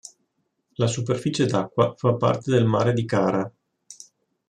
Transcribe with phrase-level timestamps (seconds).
[0.81, 3.45] La superficie d'acqua fa parte del mare di Kara.